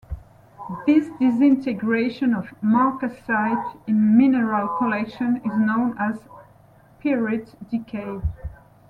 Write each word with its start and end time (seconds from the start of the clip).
This 0.87 1.09
disintegration 1.19 2.33
of 2.33 2.47
marcasite 2.63 3.77
in 3.85 4.17
mineral 4.17 4.67
collections 4.79 5.37
is 5.45 5.55
known 5.59 5.95
as 5.99 6.19
"pyrite 6.99 7.53
decay". 7.69 8.19